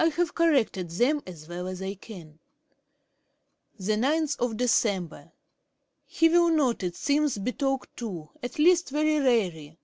[0.00, 2.38] I have corrected them as well as I can.
[3.78, 5.04] 'Dec.
[5.10, 5.30] 9.
[6.06, 9.78] He will not, it seems, be talked to at least very rarely.